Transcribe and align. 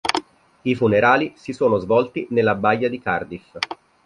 I 0.63 0.73
funerali 0.73 1.33
si 1.35 1.53
sono 1.53 1.77
svolti 1.77 2.25
nella 2.31 2.55
baia 2.55 2.89
di 2.89 2.99
Cardiff. 2.99 3.57